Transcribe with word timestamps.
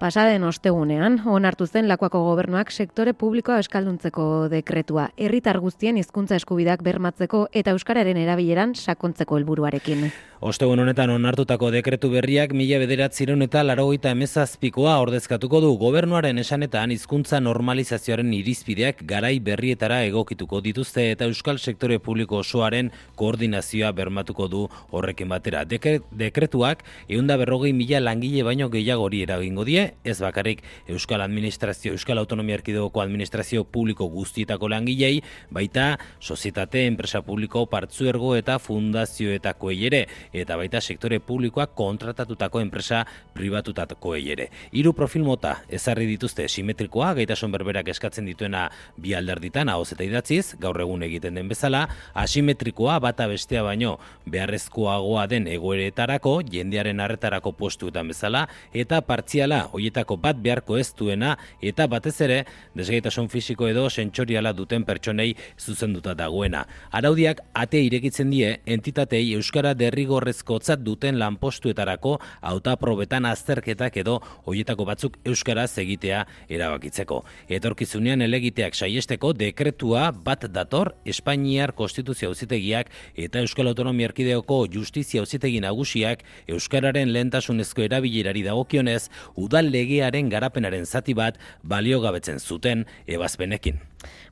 Pasaden 0.00 0.46
ostegunean, 0.48 1.18
onartu 1.28 1.66
zen 1.68 1.84
lakoako 1.90 2.22
gobernuak 2.24 2.70
sektore 2.72 3.12
publikoa 3.12 3.58
eskalduntzeko 3.60 4.24
dekretua, 4.48 5.10
herritar 5.20 5.58
guztien 5.60 6.00
hizkuntza 6.00 6.38
eskubidak 6.40 6.80
bermatzeko 6.86 7.42
eta 7.52 7.76
euskararen 7.76 8.16
erabileran 8.16 8.72
sakontzeko 8.72 9.36
helburuarekin. 9.36 10.06
Ostegun 10.40 10.80
honetan 10.80 11.10
onartutako 11.12 11.68
dekretu 11.74 12.08
berriak 12.14 12.54
mila 12.56 12.78
bederatziron 12.80 13.44
eta 13.44 13.60
larogeita 13.60 14.14
emezazpikoa 14.16 14.94
ordezkatuko 15.02 15.60
du 15.60 15.74
gobernuaren 15.76 16.40
esanetan 16.40 16.94
hizkuntza 16.94 17.42
normalizazioaren 17.44 18.32
irizpideak 18.38 19.04
garai 19.10 19.34
berrietara 19.50 20.00
egokituko 20.06 20.62
dituzte 20.64 21.10
eta 21.10 21.28
euskal 21.28 21.60
sektore 21.60 21.98
publiko 22.00 22.40
osoaren 22.40 22.88
koordinazioa 23.20 23.92
bermatuko 23.92 24.48
du 24.48 24.64
horrekin 24.90 25.28
batera. 25.28 25.66
dekretuak 25.68 26.84
eunda 27.06 27.36
berrogei 27.36 27.74
mila 27.74 28.00
langile 28.00 28.42
baino 28.42 28.70
gehiagori 28.70 29.22
eragingo 29.28 29.68
die, 29.68 29.89
ez 30.04 30.18
bakarrik 30.20 30.62
Euskal 30.88 31.20
Administrazio, 31.20 31.92
Euskal 31.92 32.18
Autonomia 32.18 32.58
Erkidegoko 32.58 33.00
Administrazio 33.02 33.64
Publiko 33.64 34.06
guztietako 34.10 34.68
langilei, 34.68 35.22
baita 35.50 35.98
sozietate, 36.20 36.86
enpresa 36.86 37.22
publiko, 37.22 37.66
partzuergo 37.70 38.34
eta 38.36 38.58
fundazioetako 38.58 39.70
ere, 39.70 40.06
eta 40.32 40.56
baita 40.56 40.80
sektore 40.80 41.20
publikoak 41.20 41.74
kontratatutako 41.78 42.60
enpresa 42.60 43.04
pribatutako 43.34 44.14
ere. 44.16 44.50
Hiru 44.72 44.92
profil 44.96 45.24
mota 45.24 45.56
ezarri 45.68 46.06
dituzte 46.10 46.48
simetrikoa, 46.48 47.14
gaitasun 47.18 47.52
berberak 47.52 47.88
eskatzen 47.92 48.26
dituena 48.28 48.68
bi 48.96 49.14
alderditan, 49.14 49.68
hau 49.68 49.82
eta 49.82 50.04
idatziz, 50.04 50.56
gaur 50.60 50.80
egun 50.80 51.02
egiten 51.06 51.34
den 51.38 51.48
bezala, 51.48 51.86
asimetrikoa 52.14 52.98
bata 53.02 53.26
bestea 53.30 53.62
baino 53.66 53.96
beharrezkoagoa 54.30 55.26
den 55.30 55.48
egoeretarako, 55.50 56.40
jendearen 56.50 57.00
arretarako 57.00 57.52
postuetan 57.58 58.10
bezala, 58.12 58.46
eta 58.72 59.00
partziala, 59.06 59.66
hoietako 59.80 60.18
bat 60.20 60.38
beharko 60.44 60.78
ez 60.78 60.92
duena 60.96 61.36
eta 61.64 61.86
batez 61.90 62.16
ere 62.26 62.38
desgaitasun 62.76 63.28
fisiko 63.32 63.68
edo 63.68 63.88
sentsoriala 63.90 64.52
duten 64.56 64.84
pertsonei 64.84 65.32
zuzenduta 65.58 66.14
dagoena. 66.14 66.66
Araudiak 66.92 67.40
ate 67.56 67.80
irekitzen 67.86 68.30
die 68.30 68.52
entitatei 68.66 69.22
euskara 69.38 69.72
derrigorrezkotzat 69.74 70.84
duten 70.84 71.18
lanpostuetarako 71.20 72.18
hautaprobetan 72.52 73.26
azterketak 73.30 73.96
edo 74.02 74.18
hoietako 74.46 74.86
batzuk 74.88 75.18
euskaraz 75.24 75.70
egitea 75.80 76.24
erabakitzeko. 76.48 77.22
Etorkizunean 77.48 78.22
elegiteak 78.26 78.76
saiesteko 78.76 79.32
dekretua 79.36 80.10
bat 80.12 80.46
dator 80.52 80.94
Espainiar 81.08 81.72
Konstituzio 81.74 82.30
Auzitegiak 82.30 82.90
eta 83.16 83.40
Euskal 83.40 83.70
Autonomia 83.70 84.10
Erkideoko 84.10 84.64
Justizia 84.72 85.22
Auzitegi 85.24 85.60
Nagusiak 85.62 86.24
euskararen 86.50 87.12
lehentasunezko 87.14 87.84
erabilerari 87.86 88.42
dagokionez 88.46 89.08
udal 89.40 89.69
legearen 89.70 90.28
garapenaren 90.28 90.86
zati 90.86 91.14
bat 91.14 91.38
baliogabetzen 91.62 92.38
zuten 92.38 92.84
ebazpenekin. 93.06 93.80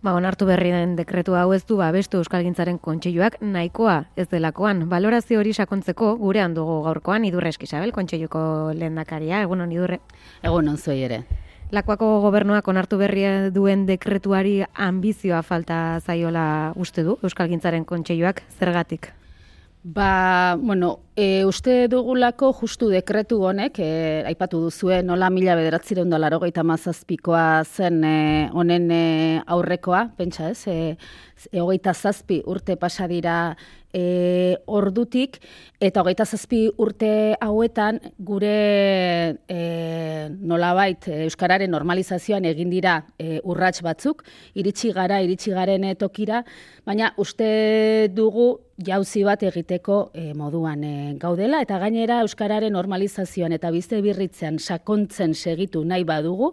Ba, 0.03 0.15
onartu 0.15 0.47
berri 0.47 0.71
den 0.73 0.95
dekretu 0.97 1.35
hau 1.35 1.53
ez 1.53 1.65
du 1.67 1.77
babestu 1.81 2.21
Euskalgintzaren 2.23 2.79
kontseiluak 2.79 3.41
nahikoa 3.43 3.99
ez 4.17 4.29
delakoan. 4.31 4.87
Balorazio 4.89 5.41
hori 5.41 5.53
sakontzeko 5.53 6.15
gurean 6.21 6.55
dugu 6.55 6.81
gaurkoan 6.87 7.27
Idurre 7.29 7.51
Eskisabel 7.53 7.93
kontseiluko 7.93 8.41
lehendakaria. 8.75 9.43
Egunon 9.43 9.75
Idurre. 9.75 10.01
Egunon 10.43 10.79
zoi 10.79 11.03
ere. 11.09 11.23
Lakoako 11.75 12.07
gobernuak 12.25 12.69
onartu 12.73 12.97
berria 12.97 13.51
duen 13.53 13.85
dekretuari 13.85 14.63
ambizioa 14.73 15.43
falta 15.45 16.01
zaiola 16.01 16.73
uste 16.81 17.05
du 17.05 17.19
Euskalgintzaren 17.27 17.85
kontseiluak 17.85 18.41
zergatik? 18.59 19.11
Ba, 19.85 20.57
bueno, 20.61 20.99
e, 21.19 21.45
uste 21.45 21.89
dugulako 21.91 22.53
justu 22.61 22.89
dekretu 22.93 23.41
honek, 23.43 23.81
e, 23.83 23.89
aipatu 24.31 24.61
duzue, 24.63 25.01
nola 25.03 25.33
mila 25.35 25.57
bederatzireun 25.59 26.13
dolaro 26.13 26.39
gaita 26.45 26.63
mazazpikoa 26.63 27.65
zen 27.67 28.05
e, 28.07 28.19
honen 28.55 28.87
e, 28.95 29.03
aurrekoa, 29.57 30.05
pentsa 30.19 30.53
ez, 30.53 30.61
e, 30.71 30.95
e, 31.51 31.59
hogeita 31.59 31.95
zazpi 31.95 32.39
urte 32.47 32.77
pasadira 32.79 33.57
e, 33.93 34.59
ordutik, 34.67 35.41
eta 35.81 36.05
hogeita 36.05 36.27
zazpi 36.27 36.69
urte 36.79 37.11
hauetan 37.43 37.99
gure 38.19 38.55
e, 39.49 39.59
nolabait 40.39 41.11
Euskararen 41.25 41.71
normalizazioan 41.75 42.47
egin 42.47 42.71
dira 42.71 43.01
e, 43.19 43.41
urrats 43.43 43.83
batzuk, 43.83 44.23
iritsi 44.55 44.95
gara, 44.95 45.19
iritsi 45.25 45.55
garen 45.57 45.91
tokira, 45.99 46.45
baina 46.87 47.13
uste 47.19 48.09
dugu 48.15 48.53
jauzi 48.79 49.25
bat 49.27 49.43
egiteko 49.43 50.11
e, 50.15 50.33
moduan 50.39 50.85
e, 50.85 51.08
gaudela, 51.17 51.63
eta 51.65 51.79
gainera 51.81 52.21
Euskararen 52.27 52.73
normalizazioan 52.77 53.53
eta 53.57 53.71
bizte 53.73 54.03
birritzen 54.05 54.59
sakontzen 54.59 55.35
segitu 55.35 55.85
nahi 55.85 56.05
badugu, 56.05 56.53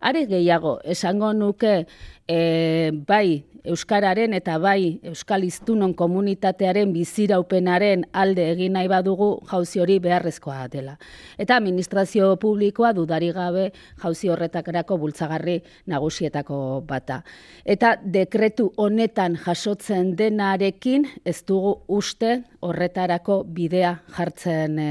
are 0.00 0.24
gehiago, 0.26 0.78
esango 0.84 1.32
nuke 1.36 1.86
e, 2.30 2.90
bai 3.06 3.44
Euskararen 3.60 4.32
eta 4.32 4.54
bai 4.56 5.00
Euskal 5.04 5.42
Iztunon 5.44 5.92
komunitatearen 5.94 6.94
biziraupenaren 6.94 8.06
alde 8.16 8.46
egin 8.54 8.72
nahi 8.72 8.88
badugu 8.88 9.28
jauzi 9.50 9.82
hori 9.82 9.98
beharrezkoa 10.00 10.64
dela. 10.72 10.94
Eta 11.36 11.58
administrazio 11.60 12.30
publikoa 12.40 12.94
dudari 12.96 13.28
gabe 13.36 13.66
jauzi 14.00 14.30
horretakarako 14.32 14.96
bultzagarri 15.02 15.58
nagusietako 15.92 16.80
bata. 16.88 17.20
Eta 17.64 17.96
dekretu 18.00 18.70
honetan 18.80 19.36
jasotzen 19.44 20.14
denarekin 20.16 21.04
ez 21.24 21.42
dugu 21.44 21.76
uste 22.00 22.38
horretarako 22.64 23.42
bidea 23.44 23.92
jartzen 24.16 24.78
e, 24.78 24.90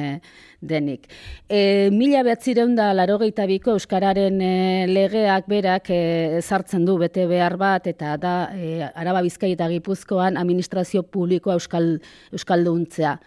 denik. 0.62 1.08
E, 1.48 1.90
mila 1.96 2.22
behatzireun 2.28 2.76
da 2.78 2.92
larogeita 2.94 3.46
biko 3.50 3.74
Euskararen 3.78 4.42
e, 4.44 4.54
legeak 4.92 5.48
berak 5.50 5.90
e, 5.94 6.42
zartzen 6.42 6.86
du 6.86 6.98
bete 7.00 7.26
behar 7.30 7.58
bat 7.62 7.88
eta 7.88 8.16
da 8.18 8.34
e, 8.54 8.82
Araba 8.90 9.22
Bizkai 9.26 9.54
eta 9.54 9.70
Gipuzkoan 9.72 10.38
administrazio 10.38 11.04
publikoa 11.04 11.60
Euskal, 11.60 12.00
Euskalduntzea. 12.34 13.20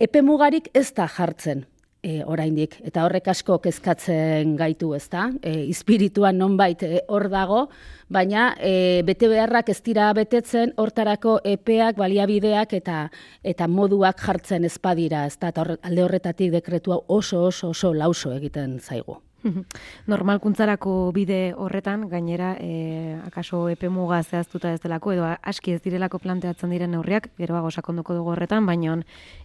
Epe 0.00 0.22
mugarik 0.24 0.70
ez 0.74 0.88
da 0.96 1.06
jartzen 1.08 1.66
e, 2.02 2.20
oraindik 2.24 2.76
eta 2.86 3.04
horrek 3.04 3.28
asko 3.32 3.58
kezkatzen 3.62 4.54
gaitu, 4.58 4.92
ezta? 4.96 5.28
E, 5.42 5.52
espirituan 5.70 6.38
nonbait 6.40 6.82
e, 6.86 7.02
hor 7.08 7.28
dago, 7.32 7.62
baina 8.08 8.50
e, 8.58 9.02
bete 9.06 9.28
beharrak 9.30 9.72
ez 9.74 9.80
dira 9.86 10.10
betetzen 10.16 10.74
hortarako 10.80 11.38
epeak, 11.44 11.98
baliabideak 12.00 12.74
eta 12.80 13.02
eta 13.44 13.68
moduak 13.68 14.20
jartzen 14.24 14.68
ezpadira, 14.68 15.26
ezta? 15.30 15.52
Eta 15.52 15.66
alde 15.80 16.06
horretatik 16.06 16.54
dekretua 16.56 17.02
oso 17.08 17.44
oso 17.50 17.74
oso 17.74 17.94
lauso 17.94 18.32
egiten 18.36 18.78
zaigu. 18.80 19.20
Normalkuntzarako 20.12 21.12
bide 21.16 21.54
horretan, 21.56 22.06
gainera, 22.10 22.52
e, 22.60 23.16
akaso 23.24 23.62
epe 23.72 23.88
muga 23.88 24.20
zehaztuta 24.22 24.72
ez 24.74 24.80
delako, 24.82 25.14
edo 25.16 25.26
aski 25.26 25.74
ez 25.76 25.80
direlako 25.84 26.20
planteatzen 26.22 26.70
diren 26.70 26.92
neurriak, 26.94 27.30
geroago 27.40 27.70
sakonduko 27.70 28.16
dugu 28.18 28.34
horretan, 28.34 28.66
baina 28.66 28.98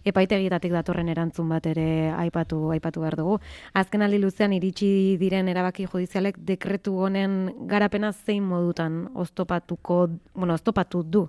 epaitegitatik 0.04 0.72
datorren 0.74 1.08
erantzun 1.12 1.48
bat 1.48 1.66
ere 1.66 2.12
aipatu 2.16 2.70
aipatu 2.76 3.04
behar 3.04 3.18
dugu. 3.18 3.38
Azken 3.74 4.02
aldi 4.02 4.20
luzean 4.22 4.54
iritsi 4.56 5.16
diren 5.20 5.48
erabaki 5.48 5.86
judizialek 5.86 6.38
dekretu 6.38 6.96
honen 7.06 7.52
garapena 7.68 8.12
zein 8.12 8.44
modutan 8.44 9.06
oztopatuko, 9.14 10.06
bueno, 10.34 10.54
oztopatu 10.54 11.02
du. 11.02 11.28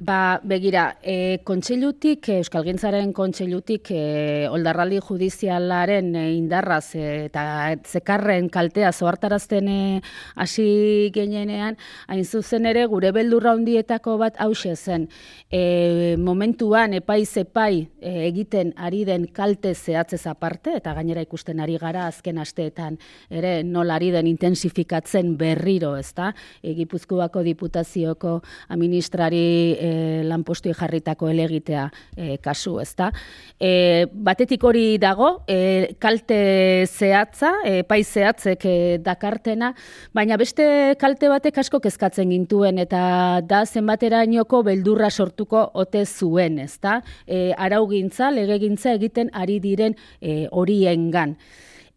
Ba, 0.00 0.40
begira, 0.42 0.96
e, 1.02 1.42
kontseilutik, 1.44 2.24
e, 2.32 2.38
Euskal 2.40 2.62
Gintzaren 2.64 3.10
kontseilutik, 3.12 3.90
e, 3.92 4.46
oldarraldi 4.48 4.96
judizialaren 5.04 6.14
e, 6.16 6.22
indarraz 6.38 6.94
e, 6.96 7.26
eta 7.26 7.42
zekarren 7.84 8.48
kaltea 8.48 8.94
zoartarazten 8.94 9.68
e, 9.68 10.00
hasi 10.40 11.10
genenean, 11.12 11.76
hain 12.08 12.24
zuzen 12.24 12.64
ere, 12.70 12.86
gure 12.88 13.10
beldurra 13.12 13.52
hundietako 13.58 14.14
bat 14.22 14.40
hause 14.40 14.72
zen. 14.72 15.04
E, 15.52 16.16
momentuan, 16.16 16.96
epai 16.96 17.26
zepai 17.26 17.90
e, 18.00 18.14
egiten 18.30 18.72
ari 18.80 19.04
den 19.04 19.28
kalte 19.36 19.74
zehatzez 19.74 20.22
aparte, 20.32 20.78
eta 20.80 20.96
gainera 20.96 21.26
ikusten 21.28 21.60
ari 21.60 21.76
gara 21.76 22.06
azken 22.06 22.40
asteetan, 22.40 22.96
ere 23.28 23.52
nola 23.68 24.00
ari 24.00 24.08
den 24.16 24.32
intensifikatzen 24.32 25.36
berriro, 25.36 25.92
ezta? 26.00 26.32
Egipuzkoako 26.64 27.44
diputazioko 27.52 28.38
administrari 28.72 29.89
e, 29.90 30.22
lanpostu 30.24 30.72
jarritako 30.74 31.28
elegitea 31.32 31.86
e, 32.16 32.36
kasu, 32.42 32.78
ezta? 32.82 33.10
E, 33.58 34.06
batetik 34.12 34.64
hori 34.64 34.98
dago, 35.02 35.30
e, 35.50 35.96
kalte 35.98 36.86
zehatza, 36.86 37.52
e, 37.66 37.82
pai 37.88 38.02
zehatzek 38.04 38.66
e, 38.66 38.76
dakartena, 39.04 39.72
baina 40.16 40.38
beste 40.40 40.66
kalte 41.00 41.30
batek 41.32 41.58
asko 41.64 41.80
kezkatzen 41.82 42.30
gintuen 42.30 42.78
eta 42.82 43.02
da 43.46 43.64
zenbaterainoko 43.66 44.62
beldurra 44.66 45.10
sortuko 45.10 45.66
ote 45.74 46.04
zuen, 46.06 46.60
ezta? 46.62 47.00
E, 47.26 47.50
araugintza, 47.58 48.30
legegintza 48.34 48.94
egiten 48.98 49.34
ari 49.34 49.58
diren 49.62 49.98
e, 50.20 50.46
horiengan. 50.50 51.36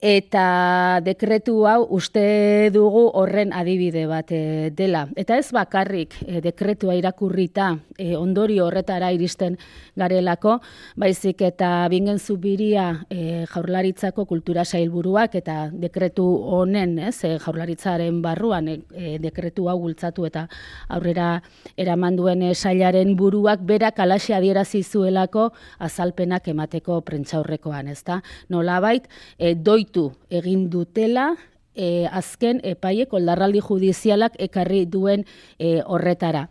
Eta 0.03 0.99
dekretu 0.99 1.61
hau 1.63 1.85
uste 1.95 2.67
dugu 2.75 3.05
horren 3.15 3.53
adibide 3.55 4.03
bat 4.03 4.33
e, 4.35 4.69
dela. 4.75 5.05
Eta 5.15 5.37
ez 5.39 5.47
bakarrik 5.55 6.17
e, 6.27 6.41
dekretua 6.43 6.97
irakurrita 6.99 7.69
e, 7.95 8.09
ondori 8.19 8.59
horretara 8.59 9.13
iristen 9.15 9.55
garelako, 9.95 10.57
baizik 10.99 11.45
eta 11.47 11.87
bingen 11.87 12.19
zubiria 12.19 12.89
e, 13.07 13.45
jaurlaritzako 13.53 14.25
kultura 14.27 14.65
sailburuak 14.65 15.37
eta 15.39 15.69
dekretu 15.71 16.25
honen, 16.51 16.97
ez, 16.99 17.15
e, 17.23 17.37
jaurlaritzaren 17.39 18.19
barruan 18.25 18.67
e, 18.73 19.15
dekretu 19.23 19.69
hau 19.71 19.77
gultzatu 19.85 20.27
eta 20.27 20.49
aurrera 20.91 21.37
eraman 21.79 22.19
duen 22.19 22.43
sailaren 22.51 23.15
buruak 23.15 23.63
berak 23.63 24.03
alaxe 24.03 24.35
adierazi 24.35 24.83
zuelako 24.83 25.47
azalpenak 25.79 26.51
emateko 26.51 26.99
prentzaurrekoan, 27.07 27.87
ezta? 27.95 28.19
Nolabait, 28.51 29.07
e, 29.39 29.55
doit 29.55 29.92
egin 30.29 30.69
dutela 30.69 31.35
e, 31.75 32.07
azken 32.11 32.61
epaiek 32.63 33.13
oldarraldi 33.13 33.61
judizialak 33.61 34.35
ekarri 34.39 34.85
duen 34.85 35.25
e, 35.59 35.81
horretara. 35.85 36.47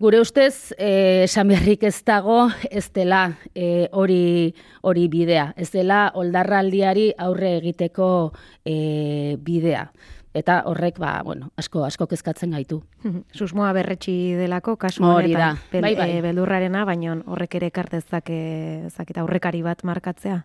Gure 0.00 0.18
ustez, 0.20 0.74
e, 0.76 1.22
esan 1.24 1.50
ez 1.50 2.02
dago, 2.04 2.50
ez 2.70 2.90
dela 2.92 3.38
e, 3.54 3.88
hori 3.92 4.54
hori 4.82 5.08
bidea. 5.08 5.54
Ez 5.56 5.70
dela 5.70 6.10
oldarraldiari 6.14 7.12
aurre 7.16 7.56
egiteko 7.58 8.32
e, 8.64 9.36
bidea. 9.38 9.92
Eta 10.34 10.64
horrek, 10.66 10.98
ba, 10.98 11.22
bueno, 11.22 11.52
asko, 11.56 11.84
asko 11.84 12.08
kezkatzen 12.08 12.50
gaitu. 12.50 12.82
Susmoa 13.38 13.72
berretxi 13.72 14.34
delako, 14.34 14.76
kasu 14.76 15.04
honetan, 15.04 15.60
bai, 15.72 15.94
bai. 15.94 16.20
beldurrarena, 16.20 16.84
baina 16.84 17.20
horrek 17.24 17.54
ere 17.54 17.70
kartezak, 17.70 18.30
ezak, 18.90 19.10
eta 19.14 19.22
horrekari 19.22 19.62
bat 19.62 19.84
markatzea. 19.84 20.42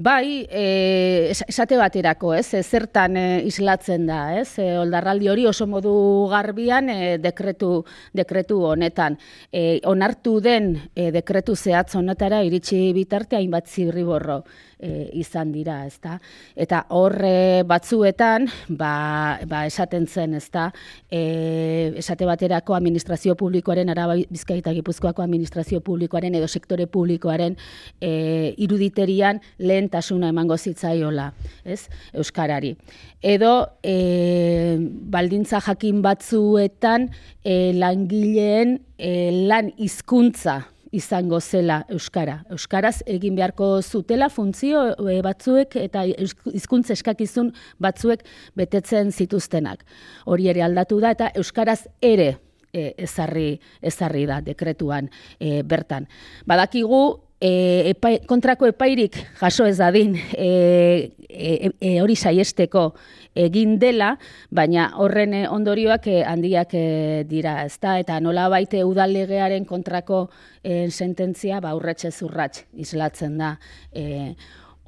Bai, 0.00 0.46
e, 0.48 1.32
esate 1.50 1.74
baterako, 1.74 2.30
ez, 2.38 2.52
zertan 2.62 3.16
e, 3.18 3.22
islatzen 3.48 4.04
da, 4.06 4.20
ez, 4.38 4.52
e, 4.62 4.66
oldarraldi 4.78 5.26
hori 5.26 5.46
oso 5.50 5.66
modu 5.66 5.90
garbian 6.30 6.86
e, 6.92 7.16
dekretu, 7.18 7.82
dekretu 8.14 8.60
honetan. 8.70 9.18
E, 9.50 9.80
onartu 9.90 10.36
den 10.44 10.70
e, 10.94 11.08
dekretu 11.10 11.56
zehatz 11.58 11.96
honetara 11.98 12.44
iritsi 12.46 12.92
bitarte 12.94 13.40
hainbat 13.40 13.66
zirriborro 13.66 14.44
e, 14.78 15.10
izan 15.18 15.50
dira, 15.52 15.80
ezta? 15.86 16.18
Eta 16.54 16.84
horre 16.94 17.64
batzuetan, 17.66 18.46
ba, 18.68 19.38
ba 19.50 19.64
esaten 19.66 20.06
zen, 20.06 20.34
ezta? 20.38 20.68
E, 21.10 21.92
esate 21.98 22.26
baterako 22.28 22.76
administrazio 22.78 23.34
publikoaren, 23.38 23.90
araba 23.90 24.14
bizkaita 24.30 24.72
gipuzkoako 24.78 25.26
administrazio 25.26 25.82
publikoaren 25.84 26.38
edo 26.38 26.48
sektore 26.48 26.86
publikoaren 26.86 27.58
e, 28.00 28.54
iruditerian 28.62 29.42
lehentasuna 29.88 30.28
emango 30.28 30.56
zitzaiola, 30.56 31.32
ez? 31.64 31.88
Euskarari. 32.12 32.76
Edo 33.22 33.68
e, 33.82 34.76
baldintza 34.78 35.60
jakin 35.60 36.02
batzuetan 36.02 37.08
e, 37.42 37.72
langileen 37.74 38.80
e, 38.98 39.46
lan 39.48 39.72
hizkuntza 39.78 40.64
izango 40.92 41.40
zela 41.40 41.84
euskara. 41.90 42.44
Euskaraz 42.50 43.02
egin 43.06 43.34
beharko 43.36 43.80
zutela 43.82 44.28
funtzio 44.30 44.94
e, 45.08 45.20
batzuek 45.22 45.76
eta 45.76 46.04
hizkuntza 46.04 46.94
eskakizun 46.94 47.52
batzuek 47.78 48.24
betetzen 48.56 49.12
zituztenak. 49.12 49.84
Hori 50.26 50.48
ere 50.48 50.62
aldatu 50.62 51.00
da 51.00 51.12
eta 51.12 51.32
euskaraz 51.34 51.86
ere 52.00 52.38
e, 52.72 52.94
ezarri 52.96 53.58
ezarri 53.82 54.26
da 54.26 54.40
dekretuan 54.40 55.10
e, 55.40 55.62
bertan. 55.62 56.08
Badakigu 56.46 57.27
e, 57.40 57.94
kontrako 58.26 58.68
epairik 58.70 59.16
jaso 59.40 59.66
ez 59.66 59.78
dadin 59.78 60.16
e, 60.16 61.12
e, 61.28 61.70
e, 61.80 62.00
hori 62.02 62.16
saiesteko 62.16 62.92
egin 63.38 63.76
dela, 63.78 64.16
baina 64.50 64.88
horren 64.98 65.34
ondorioak 65.46 66.08
e, 66.10 66.18
handiak 66.26 66.74
e, 66.74 66.84
dira, 67.28 67.62
ezta? 67.68 67.98
Eta 68.02 68.18
nola 68.24 68.48
baite 68.50 68.82
udallegearen 68.86 69.66
kontrako 69.68 70.26
e, 70.62 70.88
sententzia, 70.90 71.60
ba, 71.62 71.76
urretxe 71.78 72.10
zurratx 72.10 72.66
islatzen 72.74 73.38
da 73.38 73.54
e, 73.92 74.34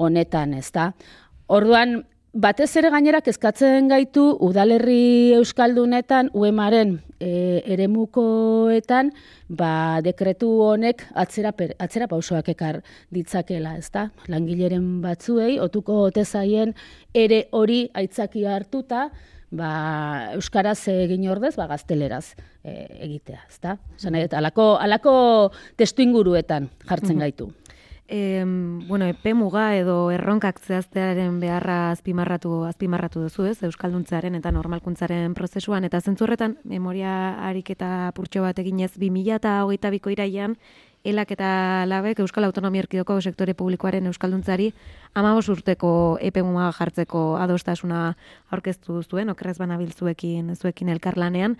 honetan, 0.00 0.56
ezta? 0.58 0.90
Orduan, 1.50 2.00
batez 2.32 2.70
ere 2.78 2.90
gainerak 2.90 3.26
eskatzen 3.28 3.88
gaitu 3.90 4.22
udalerri 4.46 5.34
euskaldunetan 5.34 6.30
uemaren 6.34 7.00
e, 7.18 7.62
eremukoetan 7.74 9.10
ba, 9.48 10.00
dekretu 10.04 10.50
honek 10.62 11.02
atzera, 11.14 11.52
per, 11.52 11.74
atzera 11.78 12.06
pausoak 12.06 12.52
ekar 12.54 12.80
ditzakela, 13.10 13.76
ezta? 13.78 14.10
Langileren 14.28 15.00
batzuei, 15.02 15.58
otuko 15.60 16.04
otezaien 16.06 16.74
ere 17.14 17.48
hori 17.50 17.88
aitzaki 17.94 18.46
hartuta, 18.46 19.08
ba, 19.50 19.72
euskaraz 20.36 20.78
egin 20.92 21.26
ordez, 21.30 21.56
ba, 21.58 21.66
gazteleraz 21.66 22.36
e, 22.62 22.86
egitea, 23.08 23.42
ezta? 23.50 23.76
Zan, 23.98 24.14
alako, 24.14 24.76
alako 24.78 25.14
testu 25.76 26.06
inguruetan 26.06 26.70
jartzen 26.86 27.18
gaitu 27.18 27.50
e, 28.10 28.44
bueno, 28.88 29.06
epe 29.06 29.32
muga 29.38 29.76
edo 29.78 30.10
erronkak 30.10 30.58
zehaztearen 30.60 31.38
beharra 31.40 31.92
azpimarratu 31.92 32.64
azpimarratu 32.66 33.22
duzu, 33.22 33.46
ez? 33.46 33.62
Euskalduntzearen 33.62 34.34
eta 34.34 34.50
normalkuntzaren 34.50 35.36
prozesuan 35.38 35.86
eta 35.86 36.00
zentzurretan 36.02 36.58
memoria 36.64 37.14
ariketa 37.46 38.10
purtxo 38.16 38.42
bat 38.42 38.58
eginez 38.58 38.90
2022ko 38.98 40.12
iraian 40.16 40.58
elak 41.04 41.30
eta 41.32 41.50
labek 41.88 42.20
Euskal 42.20 42.44
Autonomia 42.44 42.84
Erkidoko 42.84 43.20
sektore 43.20 43.54
publikoaren 43.54 44.06
euskalduntzari 44.10 44.72
amabos 45.14 45.48
urteko 45.48 46.18
epe 46.20 46.42
jartzeko 46.78 47.36
adostasuna 47.36 48.16
aurkeztu 48.50 49.02
zuen, 49.02 49.30
okrez 49.30 49.58
banabiltzuekin 49.58 50.54
zuekin 50.56 50.88
elkarlanean. 50.88 51.56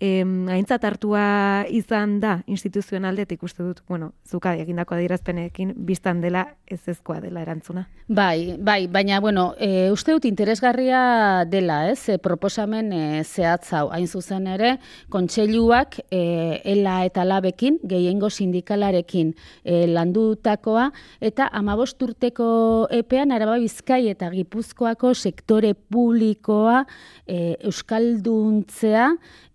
Em, 0.00 0.48
aintzat 0.48 0.84
hartua 0.88 1.66
izan 1.68 2.20
da 2.20 2.38
instituzionaldetik 2.48 3.42
uste 3.44 3.62
dut, 3.62 3.82
bueno, 3.86 4.14
zuka 4.24 4.54
egindako 4.56 4.94
adierazpenekin 4.96 5.74
biztan 5.76 6.22
dela 6.22 6.46
ez 6.66 6.80
ezkoa 6.88 7.18
dela 7.20 7.42
erantzuna. 7.42 7.86
Bai, 8.08 8.56
bai, 8.56 8.86
baina, 8.88 9.20
bueno, 9.20 9.54
e, 9.60 9.90
uste 9.92 10.14
dut 10.16 10.24
interesgarria 10.24 11.44
dela, 11.44 11.90
ez, 11.90 12.08
e, 12.08 12.16
proposamen 12.16 12.88
e, 12.96 13.24
zehatz 13.24 13.74
hau, 13.76 13.90
hain 13.92 14.08
zuzen 14.08 14.48
ere, 14.48 14.78
kontseiluak 15.12 16.00
e, 16.08 16.62
ela 16.64 17.04
eta 17.04 17.26
labekin, 17.28 17.76
gehiengo 17.84 18.32
sindikalarekin 18.80 19.34
e, 19.64 19.86
landutakoa, 19.86 20.90
eta 21.20 21.48
amabost 21.52 22.00
urteko 22.02 22.88
epean, 22.90 23.32
araba 23.32 23.58
bizkai 23.60 24.08
eta 24.10 24.30
gipuzkoako 24.30 25.14
sektore 25.14 25.74
publikoa 25.74 26.84
e, 27.26 27.56
euskalduntzea, 27.60 29.10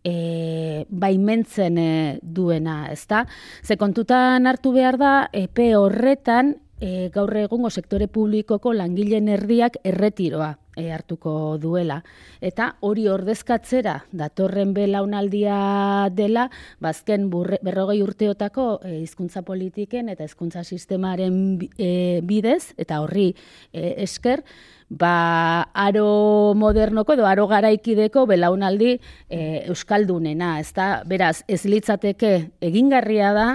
e, 0.06 0.86
baimentzen 0.90 1.78
e, 1.78 2.20
duena, 2.22 2.88
ezta? 2.92 3.26
Ze 3.64 3.78
kontutan 3.78 4.46
hartu 4.46 4.72
behar 4.72 4.98
da, 4.98 5.16
epe 5.34 5.76
horretan, 5.76 6.56
e, 6.80 7.10
gaur 7.14 7.32
egungo 7.38 7.70
sektore 7.70 8.08
publikoko 8.12 8.74
langileen 8.74 9.30
erdiak 9.32 9.78
erretiroa 9.84 10.56
e, 10.76 10.90
hartuko 10.92 11.58
duela. 11.62 12.02
Eta 12.44 12.74
hori 12.86 13.08
ordezkatzera 13.10 13.96
datorren 14.12 14.74
belaunaldia 14.76 16.10
dela, 16.16 16.50
bazken 16.84 17.30
burre, 17.32 17.60
berrogei 17.66 18.02
urteotako 18.04 18.68
e, 18.84 19.00
hizkuntza 19.02 19.46
politiken 19.48 20.10
eta 20.12 20.28
hizkuntza 20.28 20.64
sistemaren 20.64 21.38
e, 21.78 22.22
bidez, 22.24 22.74
eta 22.78 23.02
horri 23.04 23.32
e, 23.72 23.96
esker, 24.04 24.44
ba, 24.90 25.72
aro 25.74 26.54
modernoko 26.60 27.16
edo 27.16 27.26
aro 27.26 27.48
garaikideko 27.50 28.26
belaunaldi 28.30 28.98
e, 29.30 29.40
euskaldunena, 29.72 30.60
ezta? 30.60 31.02
Beraz, 31.08 31.40
ez 31.48 31.64
litzateke 31.66 32.36
egingarria 32.62 33.34
da, 33.34 33.50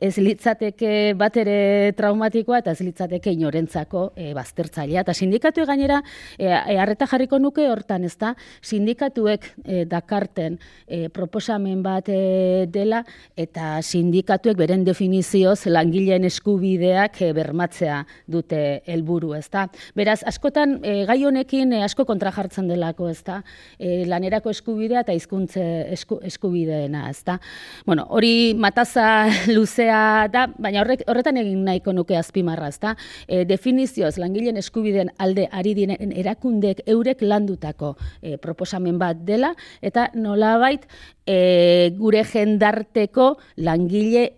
ez 0.00 0.16
litzateke 0.16 1.12
bat 1.18 1.36
ere 1.40 1.92
traumatikoa 1.96 2.62
eta 2.62 2.72
ez 2.72 2.80
litzateke 2.82 3.32
inorentzako 3.36 4.06
e, 4.16 4.30
baztertzailea. 4.36 5.04
Eta 5.04 5.14
sindikatu 5.14 5.66
gainera, 5.68 6.00
e, 6.38 6.48
e, 6.48 6.76
arreta 6.80 7.06
jarriko 7.10 7.38
nuke 7.38 7.66
hortan, 7.68 8.06
ez 8.08 8.16
da, 8.20 8.32
sindikatuek 8.64 9.44
e, 9.64 9.84
dakarten 9.90 10.56
e, 10.86 11.08
proposamen 11.12 11.82
bat 11.84 12.08
e, 12.08 12.66
dela 12.72 13.02
eta 13.36 13.76
sindikatuek 13.82 14.56
beren 14.58 14.86
definizioz 14.88 15.66
langileen 15.68 16.24
eskubideak 16.28 17.20
e, 17.20 17.32
bermatzea 17.36 18.00
dute 18.30 18.62
helburu, 18.88 19.34
ez 19.36 19.46
da. 19.52 19.66
Beraz, 19.98 20.22
askotan, 20.26 20.78
e, 20.82 21.04
gai 21.10 21.20
honekin 21.28 21.76
e, 21.76 21.82
asko 21.84 22.08
kontra 22.08 22.32
jartzen 22.32 22.72
delako, 22.72 23.10
ez 23.12 23.20
da, 23.26 23.42
e, 23.76 24.06
lanerako 24.08 24.54
eskubidea 24.54 25.04
eta 25.04 25.12
hizkuntze 25.16 25.66
esku, 25.92 26.22
eskubideena, 26.24 27.04
ez 27.12 27.20
da. 27.26 27.36
Bueno, 27.84 28.08
hori 28.08 28.54
mataza 28.56 29.28
luzea 29.56 29.89
da, 30.32 30.46
baina 30.58 30.82
horrek, 30.82 31.04
horretan 31.10 31.40
egin 31.40 31.64
nahiko 31.66 31.94
nuke 31.96 32.16
azpimarra, 32.18 32.70
ezta? 32.72 32.94
E, 33.26 33.44
definizioz, 33.48 34.16
langileen 34.22 34.60
eskubideen 34.60 35.12
alde 35.18 35.46
ari 35.52 35.74
diren 35.78 36.12
erakundek 36.22 36.84
eurek 36.86 37.22
landutako 37.22 37.94
e, 38.22 38.36
proposamen 38.42 38.98
bat 39.00 39.24
dela, 39.26 39.54
eta 39.82 40.08
nolabait 40.14 40.86
e, 41.26 41.90
gure 41.98 42.24
jendarteko 42.24 43.34
langile 43.56 44.30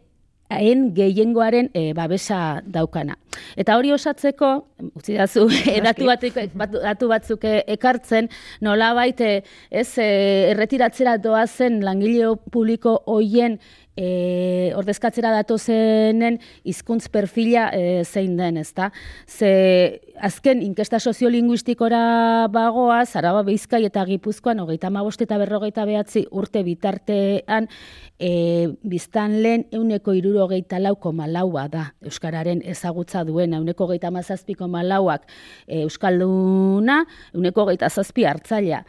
hain 0.52 0.92
gehiengoaren 0.94 1.70
e, 1.74 1.92
babesa 1.96 2.60
daukana. 2.66 3.16
Eta 3.56 3.76
hori 3.78 3.92
osatzeko, 3.94 4.50
utzi 4.98 5.16
dazu, 5.16 5.46
datu, 5.86 6.08
datu 6.74 7.08
batzuk 7.10 7.46
ekartzen, 7.48 8.28
nola 8.64 8.92
baite, 8.98 9.32
ez, 9.70 9.88
erretiratzera 10.02 11.16
doazen 11.22 11.80
langile 11.84 12.34
publiko 12.52 12.98
hoien 13.06 13.58
e, 13.96 14.72
ordezkatzera 14.76 15.32
datozenen 15.34 16.38
hizkuntz 16.64 17.08
perfila 17.12 17.68
e, 17.74 18.04
zein 18.04 18.36
den, 18.38 18.56
ezta? 18.60 18.90
Ze 19.26 20.00
azken 20.22 20.62
inkesta 20.62 21.00
soziolinguistikora 21.00 22.48
bagoa, 22.52 23.02
Zaraba 23.06 23.42
Bizkai 23.46 23.84
eta 23.88 24.04
Gipuzkoan 24.08 24.62
hogeita 24.62 24.88
hamabost 24.88 25.22
eta 25.24 25.38
berrogeita 25.40 25.84
behatzi 25.88 26.24
urte 26.30 26.62
bitartean 26.64 27.68
e, 28.18 28.68
biztan 28.82 29.40
lehen 29.42 29.66
euneko 29.72 30.14
irurogeita 30.16 30.78
lauko 30.80 31.12
malaua 31.12 31.66
da 31.68 31.84
Euskararen 32.04 32.62
ezagutza 32.64 33.24
duena, 33.28 33.58
euneko 33.58 33.88
geita 33.90 34.12
mazazpiko 34.14 34.68
malauak 34.70 35.26
e, 35.66 35.82
Euskalduna, 35.82 37.02
euneko 37.34 37.66
geita 37.72 37.90
zazpi 37.90 38.24
hartzaila. 38.28 38.82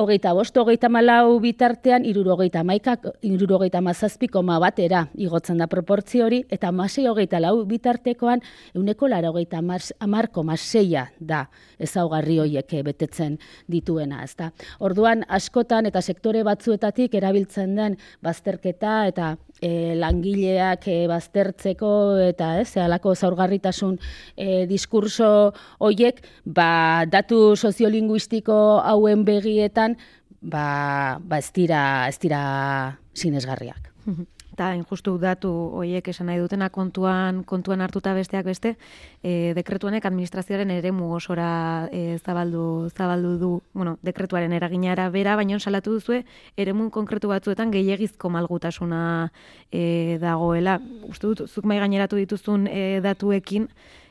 Hogeita 0.00 0.34
bost, 0.36 0.56
hogeita 0.56 0.90
malau 0.92 1.38
bitartean 1.40 2.04
irurogeita 2.04 2.64
maikak, 2.66 3.06
irurogeita 3.22 3.80
mazazpiko 3.84 4.42
koma 4.50 4.58
batera 4.58 5.04
igotzen 5.14 5.60
da 5.60 5.68
proportzio 5.70 6.24
hori, 6.26 6.40
eta 6.50 6.72
masei 6.74 7.06
hogeita 7.06 7.38
lau 7.38 7.62
bitartekoan 7.68 8.40
euneko 8.74 9.06
lara 9.06 9.30
hogeita 9.30 9.60
amarko 10.02 10.42
maseia 10.42 11.04
da 11.20 11.44
ezaugarri 11.78 12.40
horiek 12.40 12.72
betetzen 12.82 13.38
dituena. 13.70 14.24
Ezta. 14.24 14.50
Orduan, 14.80 15.22
askotan 15.28 15.86
eta 15.86 16.02
sektore 16.02 16.42
batzuetatik 16.42 17.14
erabiltzen 17.14 17.76
den 17.76 17.96
bazterketa 18.22 19.06
eta 19.06 19.36
e, 19.62 19.94
langileak 19.94 20.88
e, 20.88 21.06
baztertzeko 21.06 21.92
eta 22.26 22.56
ez, 22.60 22.74
alako 22.76 23.14
zaurgarritasun 23.14 24.00
e, 24.36 24.66
diskurso 24.66 25.52
horiek, 25.78 26.24
ba, 26.44 27.06
datu 27.06 27.54
soziolinguistiko 27.54 28.80
hauen 28.82 29.24
begietan, 29.24 29.96
ba, 30.42 31.20
ba 31.22 31.38
ez 31.38 31.52
dira, 31.54 32.08
ez 32.08 32.18
dira 32.18 32.42
sinesgarriak 33.14 33.90
eta 34.52 34.72
injustu 34.74 35.16
datu 35.18 35.50
hoiek 35.80 36.08
esan 36.12 36.28
nahi 36.30 36.40
dutena 36.42 36.68
kontuan 36.70 37.42
kontuan 37.44 37.80
hartuta 37.80 38.14
besteak 38.14 38.44
beste, 38.46 38.74
e, 39.22 39.52
dekretu 39.56 39.88
honek 39.88 40.06
administrazioaren 40.06 40.70
eremu 40.70 41.12
osora 41.14 41.88
e, 41.92 42.18
zabaldu 42.18 42.90
zabaldu 42.90 43.36
du, 43.38 43.52
bueno, 43.72 43.96
dekretuaren 44.02 44.52
eraginara 44.52 45.08
bera, 45.10 45.36
baino 45.36 45.58
salatu 45.58 45.94
duzue 45.98 46.24
eremu 46.56 46.90
konkretu 46.90 47.28
batzuetan 47.28 47.70
gehiegizko 47.70 48.30
malgutasuna 48.30 49.30
e, 49.70 50.18
dagoela. 50.20 50.78
Uste 51.08 51.26
dut 51.26 51.46
zuk 51.48 51.64
mai 51.64 51.78
gaineratu 51.78 52.16
dituzun 52.20 52.66
e, 52.66 53.00
datuekin 53.04 53.68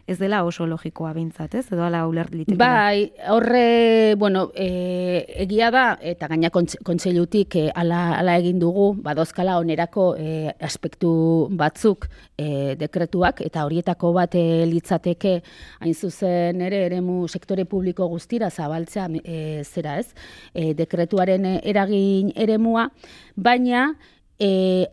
ez 0.09 0.17
dela 0.17 0.41
oso 0.43 0.65
logikoa 0.65 1.11
bintzat, 1.13 1.53
ez? 1.59 1.67
Edo 1.69 1.83
ala 1.85 2.01
uler 2.09 2.29
Bai, 2.57 3.11
horre, 3.29 4.15
bueno, 4.17 4.49
e, 4.55 5.25
egia 5.43 5.69
da, 5.71 5.83
eta 6.01 6.27
gaina 6.31 6.49
kontseilutik 6.49 7.55
e, 7.55 7.65
ala, 7.75 8.15
ala 8.17 8.37
egin 8.41 8.59
dugu, 8.59 8.87
badozkala 9.05 9.59
onerako 9.61 10.15
e, 10.17 10.53
aspektu 10.65 11.11
batzuk 11.51 12.07
e, 12.37 12.75
dekretuak, 12.79 13.43
eta 13.45 13.65
horietako 13.67 14.13
bat 14.17 14.33
e, 14.35 14.65
litzateke 14.69 15.35
hain 15.79 15.93
zuzen 15.93 16.61
ere, 16.65 16.85
eremu 16.87 17.27
sektore 17.27 17.67
publiko 17.69 18.07
guztira 18.09 18.49
zabaltzea 18.49 19.07
e, 19.21 19.63
zera 19.63 19.99
ez, 20.01 20.07
e, 20.53 20.73
dekretuaren 20.73 21.45
eragin 21.61 22.33
eremua, 22.35 22.89
baina 23.37 23.91
e, 24.39 24.87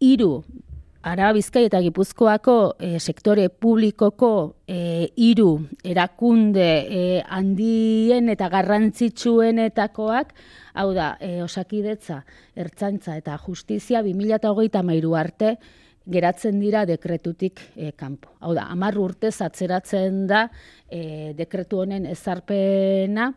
iru 0.00 0.40
Ara 1.00 1.30
Bizkai 1.32 1.62
eta 1.64 1.78
Gipuzkoako 1.80 2.54
e, 2.76 2.98
sektore 3.00 3.46
publikoko 3.48 4.56
e, 4.68 5.08
hiru 5.16 5.62
erakunde 5.80 6.66
e, 6.84 7.04
handien 7.24 8.28
eta 8.28 8.50
garrantzitsuenetakoak, 8.52 10.34
hau 10.76 10.90
da, 10.92 11.14
e, 11.16 11.38
osakidetza, 11.40 12.18
ertzantza 12.52 13.16
eta 13.16 13.38
justizia 13.40 14.02
2008 14.04 15.16
arte 15.16 15.54
geratzen 16.10 16.60
dira 16.60 16.84
dekretutik 16.84 17.62
e, 17.76 17.94
kanpo. 17.96 18.34
Hau 18.44 18.52
da, 18.52 18.66
amar 18.68 18.98
urte 19.00 19.32
atzeratzen 19.32 20.26
da 20.28 20.50
e, 20.84 21.32
dekretu 21.38 21.80
honen 21.80 22.04
ezarpena 22.12 23.30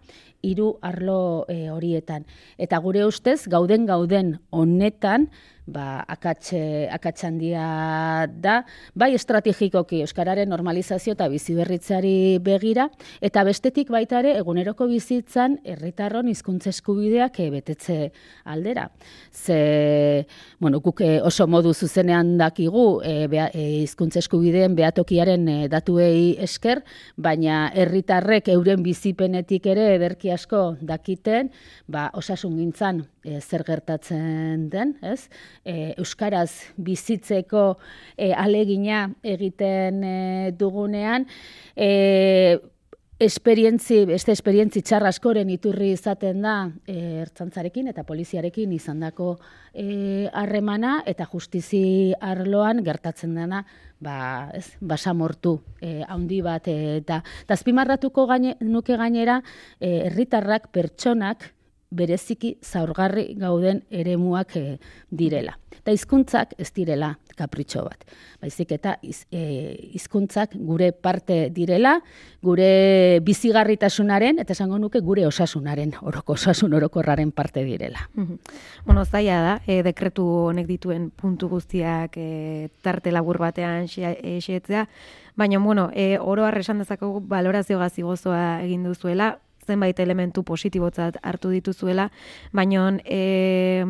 hiru 0.44 0.74
arlo 0.84 1.46
e, 1.48 1.70
horietan. 1.72 2.26
Eta 2.58 2.80
gure 2.84 3.06
ustez, 3.08 3.46
gauden 3.48 3.88
gauden 3.88 4.38
honetan, 4.52 5.30
ba, 5.66 6.04
akatxe, 6.08 6.90
akatxandia 6.92 8.28
da, 8.28 8.64
bai 8.96 9.14
estrategikoki 9.16 10.02
Euskararen 10.04 10.50
normalizazio 10.50 11.16
eta 11.16 11.30
biziberritzari 11.32 12.40
begira, 12.44 12.90
eta 13.24 13.44
bestetik 13.48 13.92
baita 13.94 14.20
ere 14.20 14.36
eguneroko 14.42 14.88
bizitzan 14.92 15.60
herritarron 15.64 16.28
hizkuntza 16.32 16.72
eskubideak 16.74 17.40
e, 17.40 17.50
betetze 17.54 17.98
aldera. 18.44 18.90
Ze, 19.32 20.28
bueno, 20.60 20.82
guk 20.84 21.02
e, 21.02 21.22
oso 21.22 21.48
modu 21.48 21.74
zuzenean 21.74 22.36
dakigu 22.42 23.02
hizkuntza 23.04 24.20
e, 24.20 24.24
eskubideen 24.26 24.76
behatokiaren 24.76 25.48
datuei 25.72 26.36
esker, 26.44 26.84
baina 27.16 27.70
herritarrek 27.74 28.52
euren 28.54 28.84
bizipenetik 28.84 29.72
ere 29.72 29.94
ederki 29.96 30.32
asko 30.34 30.74
dakiten, 30.82 31.52
ba, 31.88 32.10
osasun 32.20 32.58
gintzan 32.60 33.04
e, 33.24 33.40
zer 33.42 33.64
gertatzen 33.64 34.68
den, 34.70 34.98
ez? 35.02 35.30
E, 35.64 35.94
Euskaraz 35.98 36.52
bizitzeko 36.78 37.78
e, 38.18 38.34
alegina 38.34 39.08
egiten 39.24 40.04
e, 40.04 40.18
dugunean, 40.60 41.28
e, 41.76 42.60
esperientzi, 43.24 44.04
beste 44.10 44.34
esperientzi 44.34 44.82
txarra 44.84 45.12
askoren 45.14 45.50
iturri 45.54 45.92
izaten 45.94 46.42
da 46.44 46.56
e, 46.90 47.22
ertzantzarekin 47.24 47.88
eta 47.92 48.04
poliziarekin 48.08 48.74
izandako 48.76 49.36
e, 49.72 50.28
harremana 50.34 50.98
eta 51.08 51.28
justizi 51.32 52.14
arloan 52.20 52.84
gertatzen 52.84 53.36
dena 53.38 53.64
ba, 54.04 54.50
ez, 54.58 54.74
basamortu 54.82 55.60
e, 55.80 56.02
handi 56.04 56.42
bat 56.44 56.68
eta 56.68 57.22
azpimarratuko 57.48 58.26
gaine, 58.28 58.58
nuke 58.60 58.98
gainera 59.00 59.40
herritarrak 59.80 60.72
pertsonak 60.74 61.54
bereziki 61.94 62.58
zaurgarri 62.64 63.34
gauden 63.40 63.84
eremuak 63.92 64.58
e, 64.58 64.66
direla. 65.10 65.58
Eta 65.74 65.94
hizkuntzak 65.94 66.54
ez 66.62 66.70
direla 66.74 67.14
kapritxo 67.38 67.84
bat. 67.86 68.04
Baizik 68.42 68.72
eta 68.76 68.96
eh, 69.04 69.90
hizkuntzak 69.98 70.54
gure 70.56 70.92
parte 70.94 71.50
direla, 71.54 71.96
gure 72.44 73.20
bizigarritasunaren, 73.26 74.40
eta 74.44 74.54
esango 74.54 74.78
nuke 74.80 75.02
gure 75.04 75.26
osasunaren, 75.28 75.96
oroko 76.02 76.38
osasun 76.38 76.74
orokorraren 76.78 77.32
parte 77.32 77.64
direla. 77.66 78.08
Bueno, 78.86 79.06
zaila 79.06 79.40
da, 79.42 79.56
e, 79.68 79.82
dekretu 79.86 80.26
honek 80.50 80.70
dituen 80.70 81.10
puntu 81.10 81.50
guztiak 81.50 82.18
e, 82.18 82.70
tarte 82.86 83.12
labur 83.12 83.42
batean 83.42 83.88
xeetzea, 83.90 84.88
baina, 85.36 85.60
bueno, 85.60 85.90
e, 85.94 86.18
oro 86.20 86.48
esan 86.48 86.84
dezakegu 86.84 87.24
balorazio 87.28 87.80
gazi 87.80 88.04
gozoa 88.06 88.62
egin 88.64 88.84
duzuela, 88.84 89.38
zenbait 89.66 90.00
elementu 90.00 90.44
positibotzat 90.44 91.18
hartu 91.24 91.54
dituzuela, 91.54 92.10
baina 92.52 92.92
e, 93.06 93.86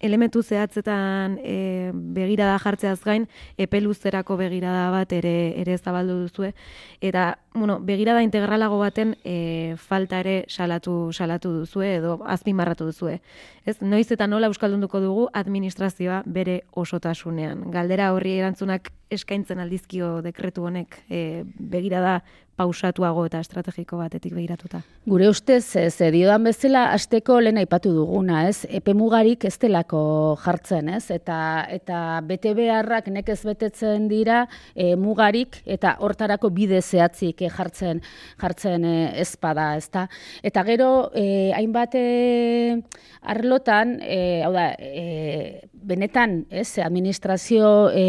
elementu 0.00 0.42
zehatzetan 0.42 1.38
e, 1.40 1.90
begirada 1.92 2.58
jartzeaz 2.60 3.00
gain, 3.04 3.26
epeluzerako 3.58 4.36
begirada 4.36 4.90
bat 4.92 5.12
ere 5.16 5.36
ere 5.60 5.78
zabaldu 5.78 6.18
duzue, 6.26 6.52
eta 7.00 7.36
bueno, 7.56 7.78
begirada 7.80 8.22
integralago 8.22 8.78
baten 8.78 9.16
e, 9.24 9.74
falta 9.76 10.20
ere 10.20 10.44
salatu, 10.48 11.12
salatu 11.12 11.52
duzue 11.62 11.96
edo 11.96 12.20
azpimarratu 12.26 12.86
duzue. 12.86 13.20
Ez, 13.64 13.80
noiz 13.80 14.10
eta 14.12 14.26
nola 14.26 14.50
euskaldunduko 14.52 15.00
dugu 15.00 15.28
administrazioa 15.32 16.22
bere 16.26 16.62
osotasunean. 16.72 17.70
Galdera 17.74 18.12
horri 18.14 18.38
erantzunak 18.38 18.92
eskaintzen 19.10 19.60
aldizkio 19.62 20.20
dekretu 20.22 20.66
honek 20.66 21.00
e, 21.08 21.44
begirada 21.58 22.20
pausatuago 22.56 23.26
eta 23.28 23.40
estrategiko 23.44 23.98
batetik 24.00 24.32
begiratuta. 24.34 24.80
Gure 25.06 25.28
ustez, 25.28 25.62
ze 25.92 26.10
diodan 26.10 26.46
bezala, 26.48 26.86
asteko 26.96 27.38
lehen 27.42 27.60
aipatu 27.60 27.92
duguna, 27.94 28.46
ez? 28.48 28.64
Epe 28.78 28.94
mugarik 28.96 29.44
ez 29.44 29.54
delako 29.60 30.00
jartzen, 30.42 30.88
ez? 30.96 31.10
Eta, 31.12 31.38
eta 31.70 32.00
bete 32.26 32.54
beharrak 32.56 33.10
nekez 33.12 33.42
betetzen 33.44 34.08
dira 34.08 34.46
e, 34.74 34.94
mugarik 34.96 35.60
eta 35.66 35.96
hortarako 36.00 36.50
bide 36.50 36.80
zehatzik 36.80 37.44
jartzen 37.50 38.02
jartzen 38.40 38.84
e, 38.84 38.96
ezpada, 39.22 39.74
ezta? 39.76 40.06
Eta 40.42 40.64
gero 40.66 41.10
e, 41.14 41.52
hainbat 41.56 41.94
e, 41.98 42.82
arlotan, 43.22 43.98
e, 44.02 44.42
hau 44.46 44.52
da, 44.54 44.70
e, 44.78 45.68
benetan, 45.86 46.40
ez, 46.50 46.78
administrazio 46.82 47.90
e, 47.94 48.06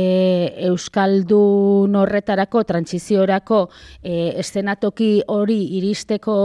euskaldun 0.65 1.95
horretarako 1.99 2.63
trantsiziorako 2.65 3.59
e, 4.01 4.33
eszenatoki 4.41 5.11
hori 5.29 5.59
iristeko 5.77 6.37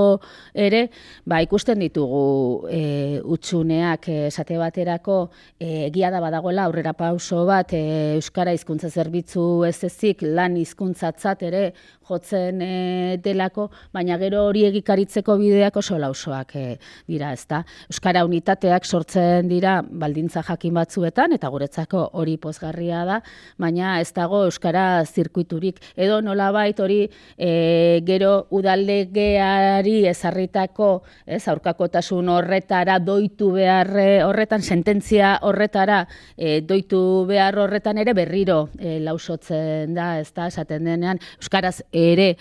ere, 0.52 0.84
ba 1.24 1.40
ikusten 1.44 1.80
ditugu 1.80 2.68
e, 2.68 2.82
utxuneak 3.24 4.10
esate 4.28 4.58
baterako 4.60 5.18
egia 5.62 6.12
da 6.12 6.20
badagoela 6.20 6.66
aurrera 6.68 6.92
pauso 6.98 7.46
bat 7.48 7.72
e, 7.72 7.82
euskara 8.18 8.52
hizkuntza 8.52 8.90
zerbitzu 8.92 9.64
ez 9.68 9.78
ezik 9.88 10.26
lan 10.26 10.58
hizkuntzatzat 10.60 11.48
ere 11.48 11.64
jotzen 12.08 12.60
e, 12.62 13.16
delako, 13.22 13.68
baina 13.94 14.18
gero 14.20 14.46
hori 14.48 14.64
egikaritzeko 14.68 15.36
bideak 15.40 15.76
oso 15.80 15.98
lausoak 15.98 16.54
e, 16.56 16.64
dira, 17.08 17.32
ezta. 17.32 17.62
Euskara 17.92 18.24
unitateak 18.28 18.86
sortzen 18.86 19.48
dira 19.50 19.80
baldintza 19.82 20.42
jakin 20.46 20.74
batzuetan 20.80 21.36
eta 21.36 21.50
guretzako 21.52 22.04
hori 22.20 22.36
pozgarria 22.42 23.04
da, 23.08 23.20
baina 23.58 23.98
ez 24.00 24.10
dago 24.14 24.44
euskara 24.48 25.04
zirkuiturik 25.04 25.80
edo 25.96 26.20
nolabait 26.20 26.78
hori 26.80 27.00
e, 27.36 28.00
gero 28.06 28.46
udaldegeari 28.50 30.06
ezarritako, 30.10 30.90
ez, 31.26 31.42
aurkakotasun 31.48 32.28
horretara 32.32 32.98
doitu 33.02 33.52
behar 33.56 33.90
horretan 34.26 34.62
sententzia 34.62 35.36
horretara 35.42 36.02
e, 36.36 36.60
doitu 36.60 37.24
behar 37.28 37.58
horretan 37.58 37.98
ere 38.02 38.14
berriro 38.16 38.68
e, 38.78 38.98
lausotzen 39.02 39.94
da, 39.94 40.18
ezta, 40.20 40.48
esaten 40.52 40.84
denean 40.88 41.20
euskaraz 41.40 41.80
ere 42.10 42.32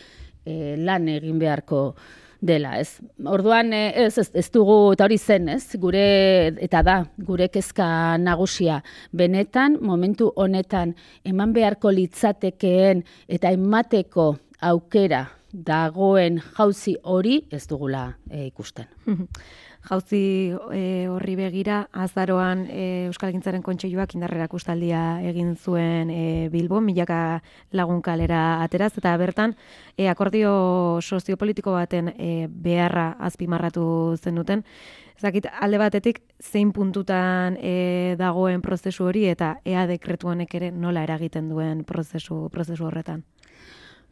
e, 0.46 0.76
lan 0.78 1.08
egin 1.12 1.40
beharko 1.42 1.84
dela, 2.42 2.80
ez. 2.80 2.98
Orduan 3.26 3.72
eh, 3.74 3.92
ez, 4.08 4.18
ez, 4.18 4.30
ez 4.34 4.48
dugu 4.52 4.94
eta 4.96 5.06
hori 5.06 5.18
zen, 5.22 5.50
ez? 5.54 5.76
Gure 5.80 6.06
eta 6.66 6.82
da, 6.86 6.98
gure 7.22 7.48
kezka 7.54 8.18
nagusia 8.18 8.82
benetan 9.14 9.78
momentu 9.82 10.32
honetan 10.36 10.96
eman 11.24 11.54
beharko 11.54 11.94
litzatekeen 11.94 13.06
eta 13.30 13.54
emateko 13.54 14.34
aukera 14.72 15.28
dagoen 15.52 16.40
jauzi 16.58 16.96
hori 17.04 17.42
ez 17.52 17.66
dugula 17.70 18.08
e, 18.30 18.48
ikusten. 18.48 18.90
jauzi 19.90 20.54
e, 20.74 21.08
horri 21.10 21.36
begira, 21.36 21.88
azaroan 21.92 22.66
e, 22.70 23.08
Euskal 23.10 23.32
Gintzaren 23.34 23.64
Kontseiluak 23.66 24.14
indarrera 24.16 24.48
kustaldia 24.52 25.22
egin 25.28 25.56
zuen 25.56 26.12
e, 26.14 26.50
Bilbo, 26.54 26.82
milaka 26.82 27.42
lagun 27.74 28.02
kalera 28.02 28.62
ateraz, 28.64 28.94
eta 29.02 29.16
bertan 29.18 29.56
e, 29.98 30.08
akordio 30.12 31.00
soziopolitiko 31.02 31.74
baten 31.74 32.14
e, 32.18 32.48
beharra 32.48 33.16
azpimarratu 33.20 34.18
zen 34.22 34.38
duten. 34.42 34.66
Zakit, 35.22 35.46
alde 35.62 35.78
batetik, 35.78 36.24
zein 36.42 36.72
puntutan 36.74 37.58
e, 37.62 38.16
dagoen 38.18 38.62
prozesu 38.62 39.06
hori 39.06 39.28
eta 39.30 39.56
ea 39.66 39.86
dekretu 39.90 40.32
honek 40.32 40.56
ere 40.58 40.72
nola 40.72 41.04
eragiten 41.06 41.50
duen 41.50 41.84
prozesu, 41.86 42.48
prozesu 42.50 42.88
horretan? 42.90 43.22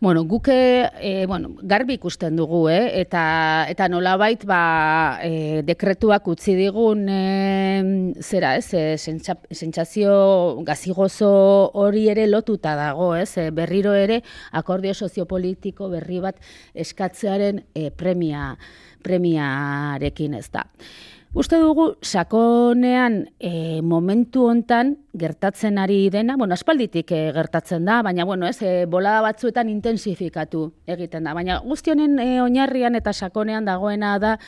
Bueno, 0.02 0.24
guke 0.24 0.90
e, 1.02 1.26
bueno, 1.26 1.58
garbi 1.62 1.98
ikusten 1.98 2.38
dugu, 2.40 2.70
eh? 2.72 3.02
eta, 3.02 3.66
eta 3.68 3.90
nolabait 3.92 4.46
ba, 4.48 5.20
e, 5.20 5.60
dekretuak 5.68 6.30
utzi 6.32 6.56
digun 6.56 7.02
e, 7.12 7.18
zera, 8.24 8.54
ez, 8.56 8.72
e, 8.72 8.96
sentsazio 8.96 10.14
gazigozo 10.64 11.34
hori 11.84 12.06
ere 12.16 12.30
lotuta 12.32 12.78
dago, 12.80 13.12
ez, 13.20 13.34
e, 13.36 13.50
berriro 13.52 13.92
ere 13.92 14.22
akordio 14.56 14.96
soziopolitiko 14.96 15.92
berri 15.92 16.24
bat 16.24 16.40
eskatzearen 16.74 17.66
e, 17.76 17.90
premia, 17.92 18.54
premiarekin 19.04 20.40
ez 20.40 20.48
da. 20.48 20.64
Uste 21.38 21.60
dugu, 21.62 21.92
sakonean 22.02 23.20
e, 23.38 23.84
momentu 23.86 24.48
hontan 24.50 24.96
gertatzen 25.14 25.78
ari 25.78 26.08
dena, 26.10 26.34
bueno, 26.42 26.56
aspalditik 26.56 27.12
e, 27.14 27.20
gertatzen 27.36 27.86
da, 27.86 28.00
baina, 28.02 28.26
bueno, 28.26 28.48
ez, 28.50 28.58
e, 28.66 28.88
bolada 28.90 29.22
batzuetan 29.22 29.70
intensifikatu 29.70 30.64
egiten 30.90 31.30
da. 31.30 31.36
Baina 31.38 31.60
guztionen 31.62 32.18
e, 32.18 32.42
oinarrian 32.42 32.98
eta 32.98 33.14
sakonean 33.14 33.70
dagoena 33.70 34.16
da, 34.18 34.40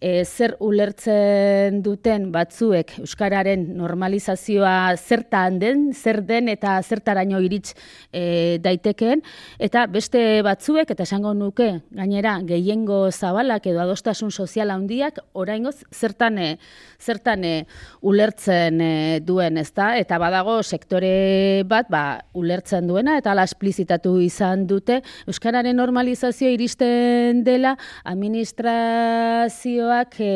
e, 0.00 0.24
zer 0.24 0.56
ulertzen 0.64 1.80
duten 1.84 2.30
batzuek 2.32 2.96
Euskararen 3.02 3.66
normalizazioa 3.76 4.96
zertan 4.96 5.58
den, 5.60 5.90
zer 5.94 6.22
den 6.26 6.48
eta 6.52 6.78
zertaraino 6.82 7.40
irits 7.44 7.74
e, 8.12 8.58
daitekeen, 8.64 9.22
eta 9.60 9.84
beste 9.92 10.40
batzuek, 10.46 10.90
eta 10.90 11.04
esango 11.04 11.34
nuke, 11.36 11.68
gainera, 11.96 12.38
gehiengo 12.48 13.10
zabalak 13.12 13.68
edo 13.70 13.82
adostasun 13.84 14.32
sozial 14.32 14.72
handiak 14.72 15.20
oraingoz 15.34 15.84
zertan, 15.92 16.38
e, 16.38 16.56
zertan 17.00 17.44
e, 17.44 17.54
ulertzen 18.00 18.80
e, 18.80 18.92
duen, 19.20 19.60
ezta? 19.60 19.92
Eta 20.00 20.18
badago 20.22 20.62
sektore 20.64 21.62
bat, 21.68 21.90
ba, 21.92 22.04
ulertzen 22.34 22.88
duena, 22.88 23.18
eta 23.20 23.34
ala 23.34 23.44
esplizitatu 23.48 24.16
izan 24.24 24.66
dute, 24.70 25.00
Euskararen 25.28 25.76
normalizazio 25.76 26.48
iristen 26.50 27.44
dela, 27.44 27.76
administrazioa 28.08 29.89
e, 30.18 30.30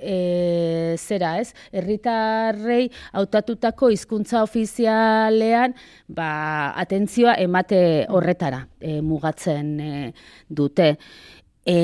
e, 0.00 0.96
zera, 0.98 1.34
ez? 1.40 1.52
Herritarrei 1.72 2.86
hautatutako 3.12 3.90
hizkuntza 3.92 4.42
ofizialean, 4.46 5.74
ba, 6.08 6.30
atentzioa 6.82 7.36
emate 7.42 7.82
horretara 8.08 8.66
e, 8.80 9.00
mugatzen 9.00 9.74
e, 9.80 9.92
dute. 10.48 10.96
E, 11.66 11.76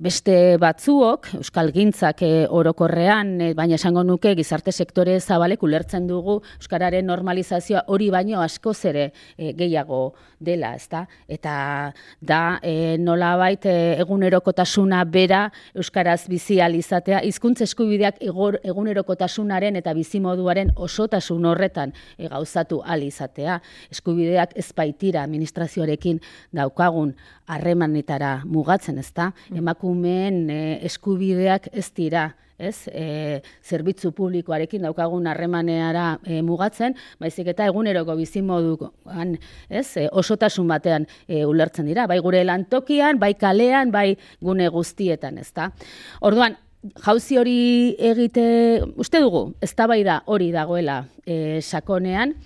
beste 0.00 0.56
batzuok, 0.56 1.26
Euskal 1.36 1.68
Gintzak 1.74 2.22
e, 2.24 2.46
orokorrean, 2.48 3.34
e, 3.44 3.48
baina 3.54 3.76
esango 3.76 4.00
nuke 4.06 4.32
gizarte 4.38 4.72
sektore 4.72 5.18
zabalek 5.20 5.60
ulertzen 5.62 6.06
dugu 6.08 6.38
Euskararen 6.56 7.04
normalizazioa 7.04 7.82
hori 7.92 8.08
baino 8.10 8.40
asko 8.40 8.72
ere 8.88 9.10
e, 9.36 9.52
gehiago 9.58 10.14
dela, 10.40 10.72
ezta? 10.74 11.04
Eta 11.28 11.92
da 12.20 12.58
e, 12.62 12.96
nola 12.96 13.34
baita 13.36 13.72
egunerokotasuna 14.00 15.02
bera 15.04 15.42
Euskaraz 15.74 16.24
bizi 16.32 16.60
alizatea, 16.64 17.20
hizkuntza 17.28 17.66
eskubideak 17.68 18.22
egunerokotasunaren 18.24 19.76
eta 19.76 19.92
bizimoduaren 19.92 20.72
osotasun 20.76 21.44
horretan 21.44 21.92
e, 22.16 22.30
gauzatu 22.32 22.80
alizatea. 22.80 23.60
Eskubideak 23.92 24.56
ezpaitira 24.56 25.26
administrazioarekin 25.28 26.22
daukagun 26.56 27.12
harremanetara 27.50 28.40
mugatzen, 28.46 28.98
ezta? 29.02 29.32
Mm. 29.50 29.60
Emakumeen 29.90 30.50
e, 30.50 30.78
eskubideak 30.86 31.68
ez 31.72 31.90
dira, 31.96 32.36
ez? 32.58 32.86
E, 32.92 33.42
zerbitzu 33.64 34.12
publikoarekin 34.12 34.82
daukagun 34.82 35.26
harremaneara 35.26 36.20
e, 36.24 36.42
mugatzen, 36.42 36.94
baizik 37.18 37.48
eta 37.50 37.66
eguneroko 37.66 38.14
bizimoduan, 38.14 39.36
ez? 39.68 39.96
E, 39.96 40.08
osotasun 40.12 40.68
batean 40.68 41.08
e, 41.26 41.44
ulertzen 41.44 41.86
dira, 41.86 42.06
bai 42.06 42.20
gure 42.20 42.44
lantokian, 42.44 43.18
bai 43.18 43.34
kalean, 43.34 43.90
bai 43.90 44.16
gune 44.40 44.68
guztietan, 44.68 45.38
ezta? 45.38 45.72
Orduan, 46.20 46.56
jauzi 47.04 47.36
hori 47.36 47.96
egite, 47.98 48.84
uste 48.96 49.20
dugu, 49.20 49.56
eztabaida 49.60 50.22
hori 50.26 50.52
dagoela 50.54 51.02
e, 51.26 51.60
sakonean, 51.60 52.36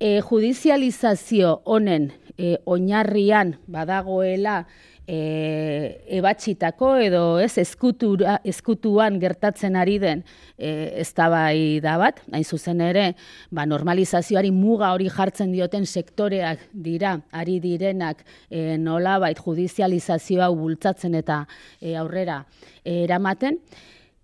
e, 0.00 0.22
judizializazio 0.22 1.60
honen 1.64 2.14
e, 2.38 2.56
oinarrian 2.64 3.58
badagoela 3.68 4.62
e, 5.06 6.02
ebatxitako 6.18 6.96
edo 7.06 7.22
ez 7.42 7.56
eskutura, 7.62 8.40
eskutuan 8.44 9.20
gertatzen 9.22 9.78
ari 9.78 9.98
den 10.02 10.22
e, 10.58 11.00
eztabai 11.02 11.80
da 11.84 11.96
bat, 12.00 12.20
hain 12.32 12.44
zuzen 12.44 12.82
ere, 12.84 13.06
ba, 13.54 13.66
normalizazioari 13.68 14.50
muga 14.54 14.92
hori 14.96 15.08
jartzen 15.12 15.52
dioten 15.54 15.86
sektoreak 15.86 16.68
dira, 16.72 17.16
ari 17.32 17.60
direnak 17.62 18.24
e, 18.50 18.76
nolabait 18.82 19.38
judizializazioa 19.38 20.50
bultzatzen 20.54 21.14
eta 21.22 21.44
e, 21.80 21.94
aurrera 21.96 22.42
e, 22.82 23.04
eramaten. 23.04 23.60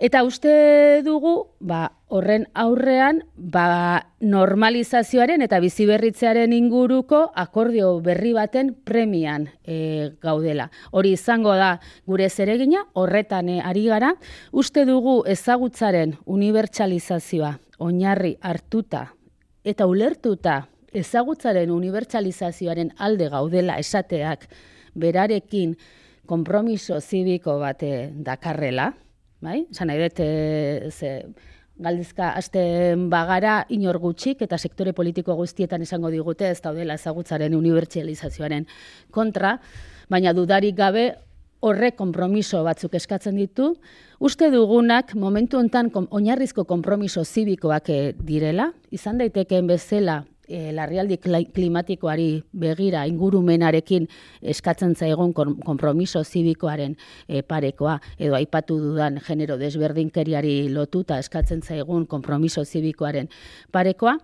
Eta 0.02 0.24
uste 0.26 0.50
dugu, 1.06 1.52
ba, 1.62 1.92
horren 2.10 2.48
aurrean, 2.58 3.20
ba, 3.36 4.02
normalizazioaren 4.18 5.44
eta 5.46 5.60
biziberritzearen 5.62 6.50
inguruko 6.56 7.20
akordio 7.38 7.92
berri 8.02 8.32
baten 8.34 8.72
premian 8.82 9.44
e, 9.62 10.10
gaudela. 10.18 10.72
Hori 10.90 11.12
izango 11.14 11.54
da 11.54 11.76
gure 12.04 12.26
zeregina, 12.30 12.82
horretan 12.98 13.52
e, 13.52 13.60
ari 13.62 13.84
gara, 13.86 14.10
uste 14.50 14.82
dugu 14.88 15.20
ezagutzaren 15.30 16.16
unibertsalizazioa 16.26 17.52
oinarri 17.86 18.34
hartuta 18.42 19.04
eta 19.62 19.86
ulertuta 19.86 20.64
ezagutzaren 20.90 21.70
unibertsalizazioaren 21.70 22.90
alde 22.98 23.30
gaudela 23.30 23.78
esateak 23.78 24.48
berarekin 24.98 25.76
konpromiso 26.26 26.98
zibiko 26.98 27.60
bate 27.62 28.10
dakarrela, 28.18 28.90
bai? 29.42 29.64
Esan 29.70 29.90
nahi 29.90 30.00
dut, 30.02 30.20
e, 30.22 30.90
ze, 30.90 31.10
galdizka 31.82 32.32
asten 32.38 33.08
bagara 33.10 33.62
inor 33.72 33.98
gutxik 34.02 34.42
eta 34.46 34.58
sektore 34.58 34.92
politiko 34.92 35.34
guztietan 35.38 35.82
esango 35.82 36.10
digute 36.12 36.50
ez 36.50 36.60
daudela 36.62 36.94
ezagutzaren 36.94 37.54
unibertsializazioaren 37.56 38.66
kontra, 39.10 39.56
baina 40.12 40.32
dudarik 40.36 40.76
gabe 40.76 41.12
horrek 41.62 41.96
konpromiso 41.96 42.62
batzuk 42.66 42.94
eskatzen 42.98 43.36
ditu, 43.38 43.76
uste 44.18 44.50
dugunak 44.50 45.14
momentu 45.14 45.60
hontan 45.60 45.90
oinarrizko 46.10 46.64
konpromiso 46.66 47.24
zibikoak 47.24 47.90
eh, 47.90 48.12
direla, 48.18 48.72
izan 48.90 49.18
daitekeen 49.22 49.70
bezala 49.70 50.22
e, 50.48 50.72
larrialdi 50.72 51.18
klimatikoari 51.54 52.42
begira 52.52 53.04
ingurumenarekin 53.06 54.08
eskatzen 54.54 54.94
zaigun 54.94 55.32
konpromiso 55.34 56.24
zibikoaren 56.24 56.96
e, 57.28 57.42
parekoa 57.42 57.98
edo 58.18 58.36
aipatu 58.38 58.78
dudan 58.82 59.20
genero 59.26 59.58
desberdinkeriari 59.60 60.68
lotuta 60.72 61.18
eskatzen 61.18 61.62
zaigun 61.62 62.06
konpromiso 62.06 62.64
zibikoaren 62.64 63.28
parekoa. 63.72 64.18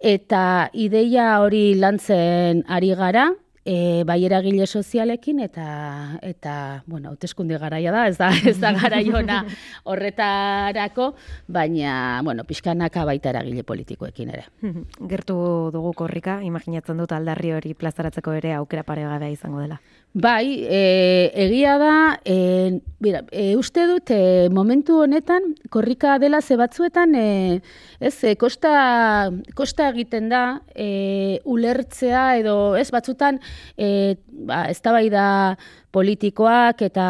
Eta 0.00 0.70
ideia 0.72 1.40
hori 1.40 1.74
lantzen 1.78 2.64
ari 2.68 2.94
gara 2.94 3.30
e, 3.64 4.04
bai 4.04 4.18
eragile 4.26 4.66
sozialekin 4.66 5.40
eta 5.40 6.18
eta 6.22 6.82
bueno, 6.86 7.10
hauteskunde 7.10 7.58
garaia 7.58 7.92
da, 7.92 8.06
ez 8.08 8.18
da 8.18 8.30
ez 8.50 8.58
da 8.60 8.72
garaiona 8.76 9.42
horretarako, 9.84 11.12
baina 11.48 12.20
bueno, 12.24 12.44
pixkanaka 12.44 13.04
baita 13.08 13.32
eragile 13.32 13.64
politikoekin 13.64 14.30
ere. 14.36 14.46
Gertu 15.12 15.36
dugu 15.74 15.94
korrika, 15.96 16.40
imaginatzen 16.44 17.00
dut 17.00 17.12
aldarri 17.16 17.54
hori 17.56 17.74
plazaratzeko 17.74 18.36
ere 18.36 18.54
aukera 18.60 18.84
paregabea 18.84 19.32
izango 19.32 19.64
dela. 19.64 19.80
Bai, 20.14 20.62
e, 20.70 21.32
egia 21.42 21.72
da, 21.74 22.20
e, 22.22 22.78
bera, 23.02 23.24
e, 23.34 23.56
uste 23.58 23.82
dut 23.90 24.12
e, 24.14 24.48
momentu 24.54 25.00
honetan, 25.02 25.56
korrika 25.74 26.20
dela 26.22 26.38
ze 26.40 26.54
batzuetan, 26.54 27.16
e, 27.18 27.62
ez, 27.98 28.14
e, 28.22 28.36
kosta, 28.38 29.32
kosta 29.58 29.88
egiten 29.90 30.28
da, 30.30 30.62
e, 30.70 31.40
ulertzea 31.42 32.36
edo, 32.38 32.76
ez, 32.78 32.92
batzutan, 32.94 33.40
e, 33.76 34.16
ba, 34.46 34.66
ez 34.70 34.80
da 34.82 35.56
politikoak 35.94 36.82
eta 36.88 37.06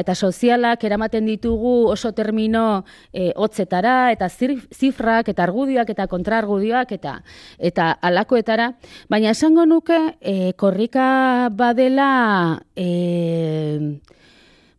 eta 0.00 0.14
sozialak 0.14 0.84
eramaten 0.86 1.26
ditugu 1.26 1.90
oso 1.90 2.12
termino 2.12 2.84
e, 3.12 3.32
hotzetara 3.36 4.12
eta 4.14 4.28
zifrak 4.28 5.32
eta 5.32 5.42
argudioak 5.42 5.90
eta 5.90 6.06
kontraargudioak 6.06 6.92
eta 6.92 7.20
eta 7.58 7.90
alakoetara 8.00 8.72
baina 9.10 9.34
esango 9.34 9.66
nuke 9.66 9.98
e, 10.20 10.52
korrika 10.52 11.50
badela 11.50 12.60
e, 12.76 13.98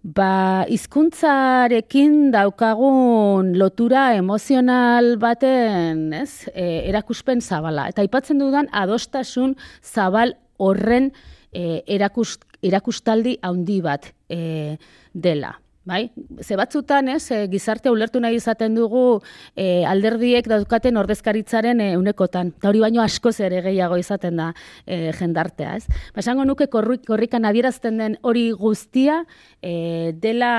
ba 0.03 0.65
hizkuntzarekin 0.65 2.31
daukagun 2.33 3.53
lotura 3.57 4.15
emozional 4.17 5.17
baten, 5.21 6.07
ez? 6.13 6.49
E, 6.55 6.89
erakuspen 6.89 7.41
zabala 7.41 7.87
eta 7.91 8.01
aipatzen 8.01 8.41
dudan 8.41 8.69
adostasun 8.73 9.53
zabal 9.83 10.33
horren 10.61 11.11
e, 11.51 11.81
erakustaldi 11.89 13.37
handi 13.41 13.81
bat 13.81 14.13
e, 14.29 14.77
dela. 15.13 15.57
Bai? 15.81 16.11
Ze 16.45 16.55
batzutan, 16.59 17.07
ez, 17.09 17.23
e, 17.33 17.47
gizarte 17.49 17.89
ulertu 17.89 18.19
nahi 18.21 18.37
izaten 18.37 18.75
dugu 18.77 19.23
e, 19.57 19.81
alderdiek 19.89 20.45
daukaten 20.45 20.99
ordezkaritzaren 21.01 21.81
e, 21.81 21.87
unekotan. 21.97 22.51
Ta 22.61 22.69
hori 22.69 22.83
baino 22.83 23.01
askoz 23.01 23.39
ere 23.41 23.63
gehiago 23.65 23.97
izaten 23.97 24.37
da 24.37 24.51
e, 24.85 25.09
jendartea, 25.17 25.73
ez? 25.81 25.87
Ba, 26.13 26.21
esango 26.21 26.45
nuke 26.45 26.69
korrik, 26.69 27.01
korrikan 27.09 27.49
adierazten 27.49 27.97
den 27.97 28.19
hori 28.21 28.51
guztia 28.53 29.23
e, 29.57 30.13
dela 30.21 30.53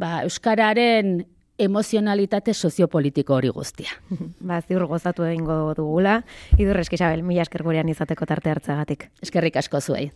ba, 0.00 0.22
Euskararen 0.24 1.18
emozionalitate 1.58 2.54
soziopolitiko 2.54 3.34
hori 3.34 3.50
guztia. 3.54 3.90
ba, 4.48 4.60
ziur 4.60 4.86
gozatu 4.90 5.26
egingo 5.28 5.74
dugula. 5.76 6.20
Idurreski, 6.58 6.98
Isabel, 7.00 7.24
mila 7.26 7.46
esker 7.46 7.64
gurean 7.66 7.88
izateko 7.88 8.28
tarte 8.28 8.52
hartzagatik. 8.52 9.10
Eskerrik 9.24 9.56
asko 9.62 9.80
zuei. 9.80 10.10